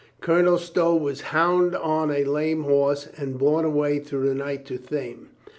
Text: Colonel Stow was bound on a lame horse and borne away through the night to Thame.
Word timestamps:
Colonel 0.19 0.57
Stow 0.57 0.95
was 0.95 1.21
bound 1.31 1.75
on 1.75 2.09
a 2.09 2.23
lame 2.23 2.63
horse 2.63 3.07
and 3.17 3.37
borne 3.37 3.65
away 3.65 3.99
through 3.99 4.27
the 4.29 4.33
night 4.33 4.65
to 4.65 4.79
Thame. 4.79 5.29